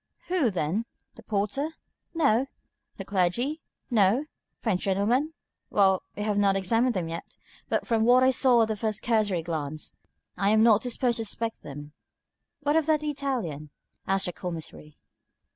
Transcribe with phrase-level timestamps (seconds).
[0.29, 0.85] "Who, then?
[1.13, 1.75] The porter?
[2.15, 2.47] No?
[2.97, 3.57] The clergyman?
[3.91, 4.21] No?
[4.21, 4.27] The
[4.63, 5.35] French gentlemen?
[5.69, 7.37] well, we have not examined them yet;
[7.69, 9.91] but from what I saw at the first cursory glance,
[10.35, 11.91] I am not disposed to suspect them."
[12.61, 13.69] "What of that Italian?"
[14.07, 14.97] asked the Commissary.